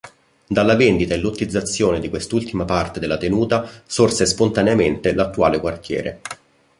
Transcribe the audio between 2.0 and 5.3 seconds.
quest'ultima parte della tenuta sorse spontaneamente